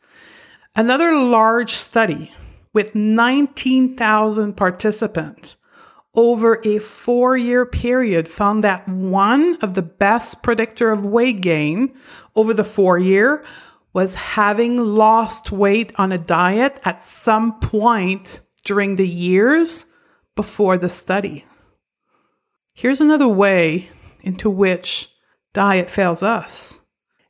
Another 0.75 1.15
large 1.15 1.71
study 1.71 2.33
with 2.73 2.93
19,000 2.93 4.55
participants 4.55 5.57
over 6.15 6.59
a 6.65 6.79
four 6.79 7.37
year 7.37 7.65
period 7.65 8.27
found 8.27 8.63
that 8.63 8.87
one 8.87 9.55
of 9.61 9.73
the 9.73 9.81
best 9.81 10.43
predictor 10.43 10.91
of 10.91 11.05
weight 11.05 11.41
gain 11.41 11.95
over 12.35 12.53
the 12.53 12.63
four 12.63 12.97
year 12.97 13.45
was 13.93 14.15
having 14.15 14.77
lost 14.77 15.51
weight 15.51 15.91
on 15.95 16.11
a 16.11 16.17
diet 16.17 16.79
at 16.83 17.01
some 17.01 17.59
point 17.59 18.41
during 18.67 18.97
the 18.97 19.07
years 19.07 19.85
before 20.35 20.77
the 20.77 20.89
study. 20.89 21.45
Here's 22.73 22.99
another 22.99 23.27
way 23.27 23.89
into 24.21 24.49
which 24.49 25.09
diet 25.53 25.89
fails 25.89 26.21
us. 26.21 26.85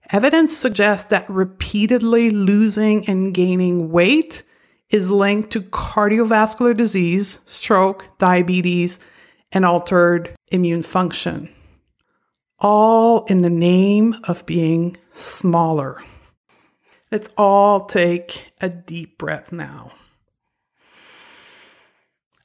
Evidence 0.10 0.58
suggests 0.58 1.06
that 1.06 1.30
repeatedly 1.30 2.32
losing 2.32 3.08
and 3.08 3.36
gaining 3.36 3.92
weight 3.92 4.44
is 4.90 5.12
linked 5.12 5.52
to 5.52 5.62
cardiovascular 5.62 6.76
disease, 6.76 7.40
stroke, 7.46 8.18
diabetes, 8.18 9.00
and 9.52 9.64
altered 9.64 10.34
immune 10.52 10.82
function, 10.82 11.54
all 12.60 13.26
in 13.26 13.44
the 13.44 13.50
name 13.50 14.16
of 14.24 14.46
being 14.48 14.98
smaller. 15.12 16.02
Let's 17.12 17.30
all 17.38 17.86
take 17.86 18.54
a 18.60 18.70
deep 18.70 19.20
breath 19.20 19.52
now. 19.52 19.92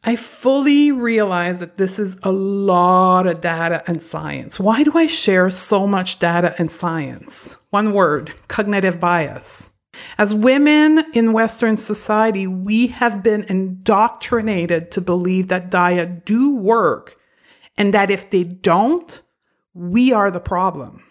I 0.05 0.17
fully 0.17 0.91
realize 0.91 1.61
that 1.61 1.77
this 1.77 2.01
is 2.01 2.17
a 2.25 2.33
lot 2.33 3.29
of 3.29 3.41
data 3.41 3.85
and 3.87 4.03
science. 4.03 4.59
Why 4.59 4.83
do 4.83 4.99
I 4.99 5.07
share 5.07 5.49
so 5.49 5.87
much 5.87 6.19
data 6.19 6.57
and 6.59 6.73
science? 6.73 7.59
One 7.71 7.93
word 7.93 8.33
cognitive 8.49 8.99
bias. 8.99 9.73
As 10.19 10.35
women 10.35 11.05
in 11.15 11.33
Western 11.33 11.77
society, 11.77 12.49
we 12.49 12.89
have 12.89 13.23
been 13.23 13.45
indoctrinated 13.45 14.91
to 14.91 15.01
believe 15.01 15.47
that 15.49 15.71
diet 15.71 16.25
do 16.25 16.53
work 16.53 17.17
and 17.79 17.95
that 17.95 18.11
if 18.11 18.29
they 18.29 18.43
don't, 18.43 19.23
we 19.73 20.13
are 20.13 20.33
the 20.33 20.41
problem. 20.41 21.05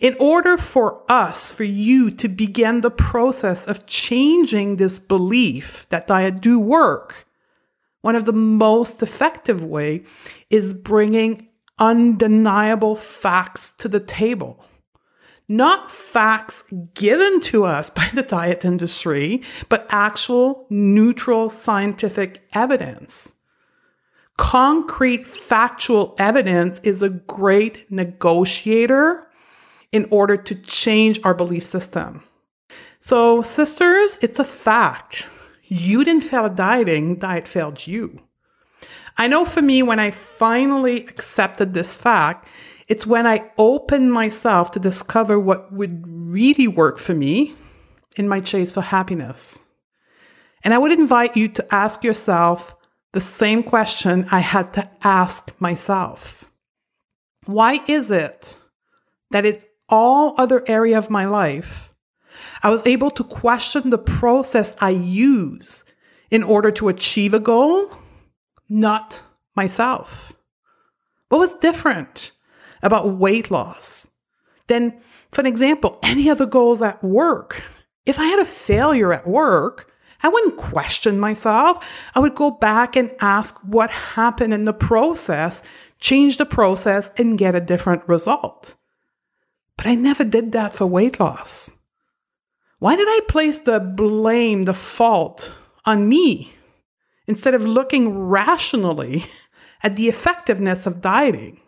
In 0.00 0.16
order 0.20 0.56
for 0.56 1.02
us, 1.10 1.50
for 1.50 1.64
you 1.64 2.10
to 2.12 2.28
begin 2.28 2.80
the 2.80 2.90
process 2.90 3.66
of 3.66 3.86
changing 3.86 4.76
this 4.76 5.00
belief 5.00 5.86
that 5.88 6.06
diet 6.06 6.40
do 6.40 6.60
work, 6.60 7.27
one 8.00 8.14
of 8.14 8.24
the 8.24 8.32
most 8.32 9.02
effective 9.02 9.64
way 9.64 10.04
is 10.50 10.74
bringing 10.74 11.48
undeniable 11.78 12.96
facts 12.96 13.72
to 13.72 13.88
the 13.88 14.00
table. 14.00 14.64
Not 15.48 15.90
facts 15.90 16.64
given 16.94 17.40
to 17.42 17.64
us 17.64 17.90
by 17.98 18.08
the 18.12 18.22
diet 18.22 18.64
industry, 18.64 19.42
but 19.68 19.86
actual 19.90 20.66
neutral 20.70 21.48
scientific 21.48 22.42
evidence. 22.52 23.34
Concrete 24.36 25.24
factual 25.24 26.14
evidence 26.18 26.78
is 26.80 27.02
a 27.02 27.08
great 27.08 27.90
negotiator 27.90 29.26
in 29.90 30.06
order 30.10 30.36
to 30.36 30.54
change 30.54 31.18
our 31.24 31.34
belief 31.34 31.66
system. 31.66 32.22
So, 33.00 33.42
sisters, 33.42 34.16
it's 34.22 34.38
a 34.38 34.44
fact. 34.44 35.28
You 35.68 36.02
didn't 36.02 36.22
fail 36.22 36.48
dieting, 36.48 37.16
diet 37.16 37.46
failed 37.46 37.86
you. 37.86 38.20
I 39.16 39.28
know 39.28 39.44
for 39.44 39.60
me, 39.60 39.82
when 39.82 39.98
I 39.98 40.10
finally 40.10 41.04
accepted 41.06 41.74
this 41.74 41.96
fact, 41.96 42.48
it's 42.86 43.06
when 43.06 43.26
I 43.26 43.50
opened 43.58 44.12
myself 44.12 44.70
to 44.72 44.80
discover 44.80 45.38
what 45.38 45.72
would 45.72 46.04
really 46.06 46.66
work 46.66 46.98
for 46.98 47.14
me 47.14 47.54
in 48.16 48.28
my 48.28 48.40
chase 48.40 48.72
for 48.72 48.80
happiness. 48.80 49.62
And 50.64 50.72
I 50.72 50.78
would 50.78 50.92
invite 50.92 51.36
you 51.36 51.48
to 51.48 51.74
ask 51.74 52.02
yourself 52.02 52.74
the 53.12 53.20
same 53.20 53.62
question 53.62 54.26
I 54.30 54.40
had 54.40 54.72
to 54.74 54.90
ask 55.02 55.52
myself. 55.60 56.50
Why 57.44 57.80
is 57.86 58.10
it 58.10 58.56
that 59.30 59.44
in 59.44 59.60
all 59.88 60.34
other 60.38 60.62
area 60.66 60.98
of 60.98 61.10
my 61.10 61.24
life, 61.24 61.87
I 62.62 62.70
was 62.70 62.86
able 62.86 63.10
to 63.12 63.24
question 63.24 63.90
the 63.90 63.98
process 63.98 64.74
I 64.80 64.90
use 64.90 65.84
in 66.30 66.42
order 66.42 66.70
to 66.72 66.88
achieve 66.88 67.34
a 67.34 67.40
goal, 67.40 67.90
not 68.68 69.22
myself. 69.54 70.32
What 71.28 71.38
was 71.38 71.54
different 71.54 72.32
about 72.82 73.16
weight 73.16 73.50
loss 73.50 74.10
than, 74.66 75.00
for 75.30 75.40
an 75.40 75.46
example, 75.46 75.98
any 76.02 76.28
other 76.28 76.46
goals 76.46 76.82
at 76.82 77.02
work? 77.02 77.62
If 78.06 78.18
I 78.18 78.24
had 78.24 78.40
a 78.40 78.44
failure 78.44 79.12
at 79.12 79.26
work, 79.26 79.92
I 80.22 80.28
wouldn't 80.28 80.56
question 80.56 81.20
myself. 81.20 81.86
I 82.14 82.20
would 82.20 82.34
go 82.34 82.50
back 82.50 82.96
and 82.96 83.12
ask 83.20 83.56
what 83.60 83.90
happened 83.90 84.52
in 84.52 84.64
the 84.64 84.72
process, 84.72 85.62
change 86.00 86.38
the 86.38 86.46
process, 86.46 87.10
and 87.16 87.38
get 87.38 87.54
a 87.54 87.60
different 87.60 88.08
result. 88.08 88.74
But 89.76 89.86
I 89.86 89.94
never 89.94 90.24
did 90.24 90.52
that 90.52 90.74
for 90.74 90.86
weight 90.86 91.20
loss. 91.20 91.77
Why 92.78 92.94
did 92.94 93.08
I 93.08 93.20
place 93.28 93.58
the 93.58 93.80
blame, 93.80 94.64
the 94.64 94.74
fault 94.74 95.54
on 95.84 96.08
me 96.08 96.52
instead 97.26 97.54
of 97.54 97.64
looking 97.64 98.16
rationally 98.16 99.24
at 99.82 99.96
the 99.96 100.08
effectiveness 100.08 100.86
of 100.86 101.00
dieting? 101.00 101.60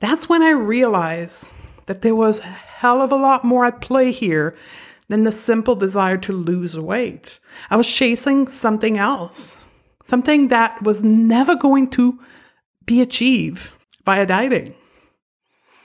That's 0.00 0.28
when 0.28 0.42
I 0.42 0.50
realized 0.50 1.52
that 1.86 2.00
there 2.00 2.14
was 2.14 2.40
a 2.40 2.44
hell 2.44 3.02
of 3.02 3.12
a 3.12 3.16
lot 3.16 3.44
more 3.44 3.66
at 3.66 3.82
play 3.82 4.12
here 4.12 4.56
than 5.08 5.24
the 5.24 5.32
simple 5.32 5.74
desire 5.74 6.16
to 6.16 6.32
lose 6.32 6.78
weight. 6.78 7.38
I 7.68 7.76
was 7.76 7.92
chasing 7.92 8.46
something 8.46 8.96
else, 8.96 9.62
something 10.04 10.48
that 10.48 10.82
was 10.82 11.04
never 11.04 11.54
going 11.54 11.90
to 11.90 12.18
be 12.86 13.02
achieved 13.02 13.70
via 14.06 14.24
dieting. 14.24 14.74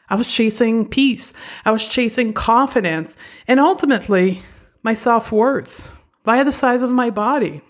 I 0.09 0.15
was 0.15 0.33
chasing 0.33 0.87
peace. 0.87 1.33
I 1.63 1.71
was 1.71 1.87
chasing 1.87 2.33
confidence 2.33 3.17
and 3.47 3.59
ultimately 3.59 4.41
my 4.83 4.93
self 4.93 5.31
worth 5.31 5.91
via 6.23 6.43
the 6.43 6.51
size 6.51 6.83
of 6.83 6.91
my 6.91 7.09
body. 7.09 7.61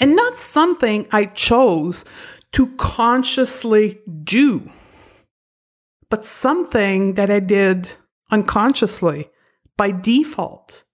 And 0.00 0.16
not 0.16 0.36
something 0.36 1.06
I 1.12 1.26
chose 1.26 2.04
to 2.52 2.68
consciously 2.76 4.00
do, 4.22 4.70
but 6.10 6.24
something 6.24 7.14
that 7.14 7.30
I 7.30 7.40
did 7.40 7.88
unconsciously 8.30 9.30
by 9.76 9.90
default 9.90 10.84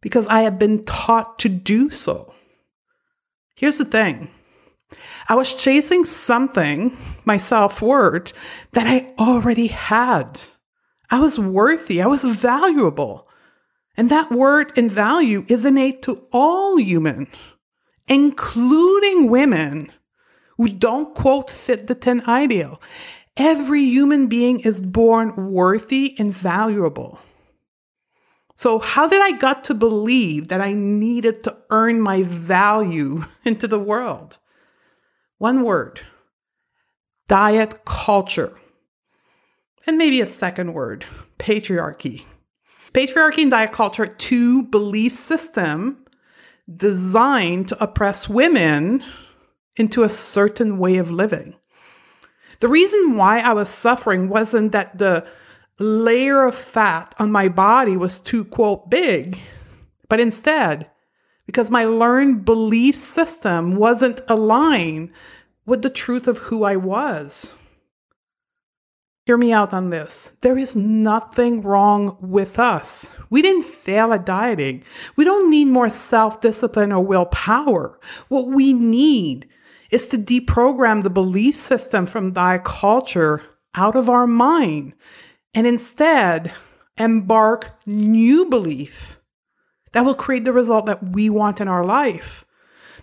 because 0.00 0.26
I 0.26 0.42
had 0.42 0.58
been 0.58 0.84
taught 0.84 1.38
to 1.40 1.48
do 1.48 1.90
so. 1.90 2.34
Here's 3.56 3.78
the 3.78 3.84
thing 3.84 4.30
I 5.32 5.34
was 5.34 5.54
chasing 5.54 6.04
something, 6.04 6.94
my 7.24 7.38
self 7.38 7.80
worth, 7.80 8.34
that 8.72 8.86
I 8.86 9.14
already 9.18 9.68
had. 9.68 10.42
I 11.08 11.20
was 11.20 11.38
worthy, 11.38 12.02
I 12.02 12.06
was 12.06 12.22
valuable. 12.22 13.26
And 13.96 14.10
that 14.10 14.30
word 14.30 14.74
and 14.76 14.90
value 14.90 15.46
is 15.48 15.64
innate 15.64 16.02
to 16.02 16.26
all 16.32 16.78
human, 16.78 17.28
including 18.06 19.30
women 19.30 19.90
who 20.58 20.68
don't 20.68 21.14
quote 21.14 21.48
fit 21.48 21.86
the 21.86 21.94
thin 21.94 22.20
ideal. 22.28 22.78
Every 23.38 23.84
human 23.84 24.26
being 24.26 24.60
is 24.60 24.82
born 24.82 25.50
worthy 25.50 26.14
and 26.18 26.30
valuable. 26.30 27.20
So, 28.54 28.78
how 28.78 29.08
did 29.08 29.22
I 29.22 29.32
got 29.32 29.64
to 29.64 29.72
believe 29.72 30.48
that 30.48 30.60
I 30.60 30.74
needed 30.74 31.42
to 31.44 31.56
earn 31.70 32.02
my 32.02 32.22
value 32.22 33.24
into 33.46 33.66
the 33.66 33.80
world? 33.80 34.36
One 35.42 35.64
word 35.64 36.02
diet 37.26 37.84
culture. 37.84 38.56
And 39.88 39.98
maybe 39.98 40.20
a 40.20 40.26
second 40.26 40.72
word 40.72 41.04
patriarchy. 41.36 42.22
Patriarchy 42.92 43.42
and 43.42 43.50
diet 43.50 43.72
culture, 43.72 44.06
two 44.06 44.62
belief 44.62 45.12
system 45.12 46.06
designed 46.72 47.66
to 47.70 47.82
oppress 47.82 48.28
women 48.28 49.02
into 49.74 50.04
a 50.04 50.08
certain 50.08 50.78
way 50.78 50.98
of 50.98 51.10
living. 51.10 51.56
The 52.60 52.68
reason 52.68 53.16
why 53.16 53.40
I 53.40 53.52
was 53.52 53.68
suffering 53.68 54.28
wasn't 54.28 54.70
that 54.70 54.98
the 54.98 55.26
layer 55.80 56.44
of 56.44 56.54
fat 56.54 57.16
on 57.18 57.32
my 57.32 57.48
body 57.48 57.96
was 57.96 58.20
too, 58.20 58.44
quote, 58.44 58.88
big, 58.88 59.40
but 60.08 60.20
instead 60.20 60.88
because 61.52 61.70
my 61.70 61.84
learned 61.84 62.46
belief 62.46 62.96
system 62.96 63.76
wasn't 63.76 64.22
aligned 64.26 65.10
with 65.66 65.82
the 65.82 65.90
truth 65.90 66.26
of 66.26 66.38
who 66.38 66.64
I 66.64 66.76
was. 66.76 67.54
Hear 69.26 69.36
me 69.36 69.52
out 69.52 69.74
on 69.74 69.90
this. 69.90 70.32
There 70.40 70.56
is 70.56 70.74
nothing 70.74 71.60
wrong 71.60 72.16
with 72.22 72.58
us. 72.58 73.14
We 73.28 73.42
didn't 73.42 73.64
fail 73.64 74.14
at 74.14 74.24
dieting. 74.24 74.82
We 75.14 75.24
don't 75.24 75.50
need 75.50 75.66
more 75.66 75.90
self 75.90 76.40
discipline 76.40 76.90
or 76.90 77.04
willpower. 77.04 78.00
What 78.28 78.48
we 78.48 78.72
need 78.72 79.46
is 79.90 80.08
to 80.08 80.18
deprogram 80.18 81.02
the 81.02 81.10
belief 81.10 81.54
system 81.54 82.06
from 82.06 82.32
diet 82.32 82.64
culture 82.64 83.42
out 83.76 83.94
of 83.94 84.08
our 84.08 84.26
mind 84.26 84.94
and 85.52 85.66
instead 85.66 86.50
embark 86.96 87.78
new 87.84 88.46
belief 88.46 89.18
that 89.92 90.04
will 90.04 90.14
create 90.14 90.44
the 90.44 90.52
result 90.52 90.86
that 90.86 91.12
we 91.12 91.30
want 91.30 91.60
in 91.60 91.68
our 91.68 91.84
life. 91.84 92.44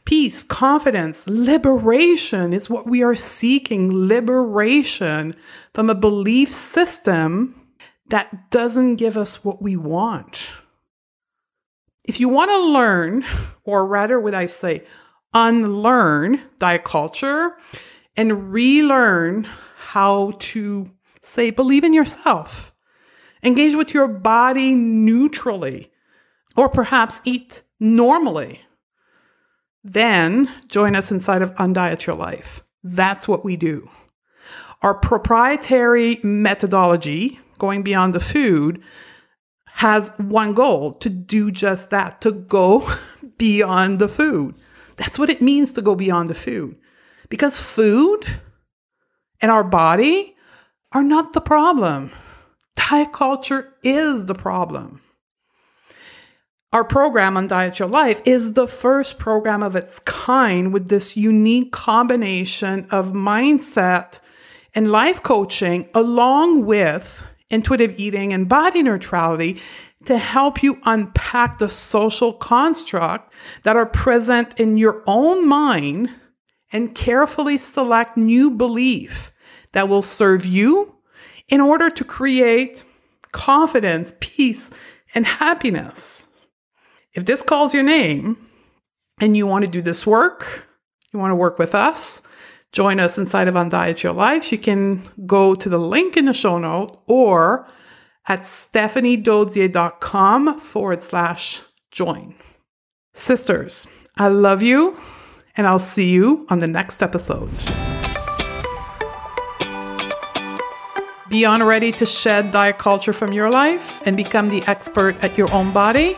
Peace, 0.06 0.44
confidence, 0.44 1.28
liberation 1.28 2.54
is 2.54 2.70
what 2.70 2.88
we 2.88 3.04
are 3.04 3.16
seeking 3.16 4.08
liberation 4.08 5.36
from 5.74 5.90
a 5.90 5.96
belief 5.96 6.52
system 6.52 7.56
that 8.08 8.50
doesn't 8.50 8.96
give 8.96 9.16
us 9.18 9.44
what 9.44 9.62
we 9.62 9.76
want. 9.76 10.50
If 12.06 12.20
you 12.20 12.28
want 12.28 12.50
to 12.50 12.58
learn, 12.58 13.24
or 13.64 13.86
rather, 13.86 14.20
would 14.20 14.34
I 14.34 14.48
say, 14.48 14.84
unlearn 15.34 16.42
diet 16.58 16.84
culture 16.84 17.56
and 18.18 18.52
relearn 18.52 19.48
how 19.78 20.34
to 20.40 20.90
say, 21.22 21.52
believe 21.52 21.84
in 21.84 21.94
yourself, 21.94 22.74
engage 23.44 23.76
with 23.76 23.94
your 23.94 24.08
body 24.08 24.74
neutrally 24.74 25.92
or 26.60 26.68
perhaps 26.68 27.22
eat 27.24 27.64
normally, 27.80 28.60
then 29.82 30.52
join 30.68 30.94
us 30.94 31.10
inside 31.10 31.42
of 31.42 31.56
Undiet 31.56 32.06
Your 32.06 32.18
Life. 32.18 32.62
That's 32.84 33.30
what 33.30 33.46
we 33.46 33.56
do. 33.56 33.90
Our 34.82 34.94
proprietary 34.94 36.20
methodology, 36.22 37.40
going 37.60 37.82
beyond 37.82 38.14
the 38.14 38.20
food, 38.20 38.84
has 39.68 40.12
one 40.18 40.54
goal 40.54 40.96
to 40.96 41.10
do 41.10 41.50
just 41.50 41.92
that, 41.92 42.20
to 42.22 42.34
go 42.34 42.86
beyond 43.38 44.00
the 44.00 44.10
food. 44.10 44.54
That's 44.98 45.18
what 45.18 45.30
it 45.30 45.42
means 45.42 45.72
to 45.74 45.82
go 45.82 45.96
beyond 45.96 46.28
the 46.28 46.36
food. 46.36 46.76
Because 47.30 47.58
food 47.58 48.26
and 49.40 49.50
our 49.50 49.64
body 49.64 50.36
are 50.92 51.04
not 51.04 51.32
the 51.32 51.40
problem. 51.40 52.12
Diet 52.76 53.14
culture 53.14 53.76
is 53.82 54.26
the 54.26 54.36
problem. 54.36 55.00
Our 56.72 56.84
program 56.84 57.34
Undiet 57.34 57.80
Your 57.80 57.88
Life 57.88 58.22
is 58.26 58.54
the 58.54 58.68
first 58.68 59.18
program 59.18 59.64
of 59.64 59.76
its 59.76 59.98
kind 60.02 60.72
with 60.72 60.88
this 60.88 61.18
unique 61.18 61.72
combination 61.72 62.86
of 62.92 63.12
mindset 63.12 64.20
and 64.76 64.92
life 64.92 65.24
coaching, 65.24 65.90
along 65.96 66.68
with 66.68 67.26
intuitive 67.50 68.00
eating 68.00 68.34
and 68.34 68.48
body 68.48 68.84
neutrality 68.84 69.60
to 70.06 70.20
help 70.20 70.62
you 70.62 70.80
unpack 70.84 71.58
the 71.58 71.68
social 71.68 72.34
construct 72.34 73.34
that 73.64 73.76
are 73.76 73.88
present 73.88 74.60
in 74.60 74.78
your 74.78 75.02
own 75.08 75.48
mind 75.48 76.12
and 76.72 76.94
carefully 76.94 77.58
select 77.58 78.16
new 78.16 78.52
belief 78.52 79.32
that 79.72 79.90
will 79.90 80.04
serve 80.04 80.46
you 80.46 80.98
in 81.48 81.62
order 81.62 81.90
to 81.90 82.04
create 82.04 82.84
confidence, 83.32 84.14
peace, 84.20 84.70
and 85.16 85.26
happiness. 85.26 86.29
If 87.14 87.26
this 87.26 87.44
calls 87.44 87.74
your 87.74 87.84
name 87.84 88.38
and 89.20 89.36
you 89.36 89.48
want 89.48 89.66
to 89.66 89.72
do 89.72 89.82
this 89.82 90.06
work, 90.06 90.68
you 91.12 91.20
want 91.20 91.32
to 91.32 91.36
work 91.36 91.58
with 91.58 91.74
us, 91.74 92.22
join 92.72 93.00
us 93.00 93.18
inside 93.18 93.48
of 93.48 93.56
Undiet 93.56 94.04
Your 94.04 94.14
Life, 94.14 94.52
you 94.52 94.60
can 94.60 95.02
go 95.26 95.56
to 95.56 95.70
the 95.70 95.80
link 95.80 96.18
in 96.18 96.26
the 96.26 96.34
show 96.34 96.60
note 96.60 97.02
or 97.08 97.68
at 98.28 98.42
stephaniedodier.com 98.42 100.60
forward 100.60 101.02
slash 101.02 101.62
join. 101.90 102.36
Sisters, 103.16 103.88
I 104.18 104.28
love 104.28 104.62
you 104.62 104.96
and 105.58 105.66
I'll 105.66 105.80
see 105.80 106.12
you 106.12 106.46
on 106.50 106.60
the 106.60 106.68
next 106.68 107.02
episode. 107.02 107.50
Beyond 111.28 111.66
ready 111.66 111.92
to 111.94 112.06
shed 112.06 112.52
diet 112.52 112.78
culture 112.78 113.14
from 113.14 113.34
your 113.34 113.50
life 113.50 114.00
and 114.06 114.16
become 114.16 114.50
the 114.50 114.62
expert 114.68 115.16
at 115.24 115.40
your 115.40 115.52
own 115.52 115.74
body? 115.74 116.16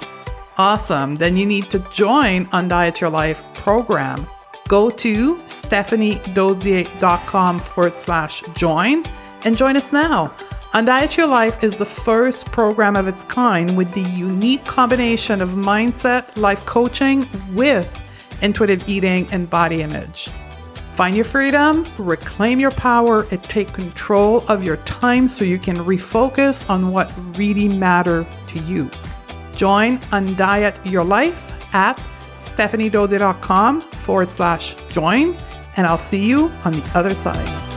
Awesome. 0.58 1.16
Then 1.16 1.38
you 1.38 1.46
need 1.46 1.72
to 1.72 1.80
join 1.92 2.46
Undiet 2.48 3.00
Your 3.00 3.10
Life 3.10 3.44
program 3.56 4.28
go 4.72 4.90
to 4.90 5.36
stephaniedodier.com 5.36 7.60
forward 7.60 7.98
slash 7.98 8.42
join 8.54 9.04
and 9.44 9.58
join 9.58 9.76
us 9.76 9.92
now. 9.92 10.34
Undiet 10.74 11.18
Your 11.18 11.28
Life 11.28 11.62
is 11.62 11.76
the 11.76 11.86
first 11.86 12.50
program 12.54 12.96
of 12.96 13.06
its 13.06 13.26
kind 13.26 13.76
with 13.76 13.92
the 13.92 14.00
unique 14.00 14.64
combination 14.64 15.42
of 15.42 15.50
mindset, 15.50 16.38
life 16.38 16.66
coaching 16.66 17.28
with 17.54 18.02
intuitive 18.42 18.88
eating 18.88 19.28
and 19.34 19.50
body 19.50 19.82
image. 19.82 20.30
Find 20.94 21.18
your 21.18 21.26
freedom, 21.26 21.86
reclaim 21.98 22.62
your 22.62 22.72
power, 22.72 23.26
and 23.30 23.44
take 23.44 23.74
control 23.74 24.46
of 24.48 24.64
your 24.64 24.78
time 24.78 25.28
so 25.28 25.44
you 25.44 25.60
can 25.60 25.80
refocus 25.80 26.70
on 26.70 26.94
what 26.94 27.12
really 27.38 27.68
matter 27.68 28.26
to 28.48 28.60
you. 28.60 28.90
Join 29.62 30.00
Undiet 30.12 30.84
Your 30.92 31.04
Life 31.04 31.54
at 31.72 31.96
stephaniedodier.com 32.40 33.82
forward 33.82 34.32
slash 34.32 34.74
join, 34.90 35.36
and 35.78 35.86
I'll 35.86 36.00
see 36.00 36.26
you 36.26 36.48
on 36.66 36.74
the 36.74 36.92
other 36.96 37.14
side. 37.14 37.71